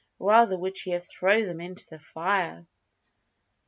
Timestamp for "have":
0.89-1.05